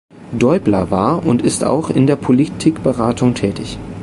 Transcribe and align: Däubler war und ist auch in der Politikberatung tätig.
Däubler 0.31 0.89
war 0.89 1.27
und 1.27 1.43
ist 1.43 1.63
auch 1.63 1.91
in 1.91 2.07
der 2.07 2.15
Politikberatung 2.15 3.35
tätig. 3.35 3.77